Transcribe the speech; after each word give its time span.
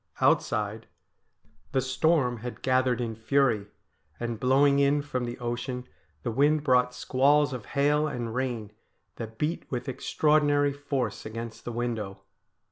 Outside 0.19 0.87
the 1.73 1.79
storm 1.79 2.37
60 2.37 2.41
STORIES 2.41 2.41
WEIRD 2.41 2.41
AND 2.41 2.41
WONDERFUL 2.41 2.43
had 2.43 2.61
gathered 2.63 3.01
in 3.01 3.15
fury, 3.15 3.67
and 4.19 4.39
blowing 4.39 4.79
in 4.79 5.01
from 5.03 5.25
the 5.25 5.37
ocean 5.37 5.87
the 6.23 6.31
wind 6.31 6.63
brought 6.63 6.95
squalls 6.95 7.53
of 7.53 7.65
hail 7.77 8.07
and 8.07 8.33
rain 8.33 8.71
that 9.17 9.37
beat 9.37 9.69
with 9.69 9.87
extraordinary 9.87 10.73
force 10.73 11.23
against 11.23 11.65
the 11.65 11.71
window. 11.71 12.23